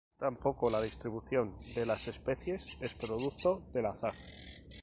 Tampoco 0.17 0.67
la 0.71 0.81
distribución 0.81 1.55
de 1.75 1.85
las 1.85 2.07
especies 2.07 2.75
es 2.81 2.95
producto 2.95 3.61
del 3.71 3.85
azar. 3.85 4.15